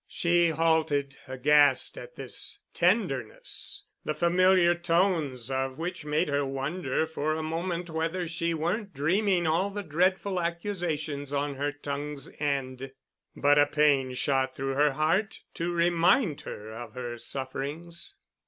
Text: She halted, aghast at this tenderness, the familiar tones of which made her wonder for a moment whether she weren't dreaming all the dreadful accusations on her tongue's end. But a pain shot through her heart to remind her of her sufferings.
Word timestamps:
She 0.07 0.49
halted, 0.49 1.17
aghast 1.27 1.95
at 1.95 2.15
this 2.15 2.63
tenderness, 2.73 3.83
the 4.03 4.15
familiar 4.15 4.73
tones 4.73 5.51
of 5.51 5.77
which 5.77 6.05
made 6.05 6.27
her 6.27 6.43
wonder 6.43 7.05
for 7.05 7.35
a 7.35 7.43
moment 7.43 7.87
whether 7.87 8.25
she 8.27 8.55
weren't 8.55 8.95
dreaming 8.95 9.45
all 9.45 9.69
the 9.69 9.83
dreadful 9.83 10.39
accusations 10.41 11.31
on 11.31 11.53
her 11.53 11.71
tongue's 11.71 12.33
end. 12.39 12.93
But 13.35 13.59
a 13.59 13.67
pain 13.67 14.15
shot 14.15 14.55
through 14.55 14.73
her 14.73 14.93
heart 14.93 15.41
to 15.53 15.71
remind 15.71 16.41
her 16.41 16.73
of 16.73 16.95
her 16.95 17.19
sufferings. 17.19 18.15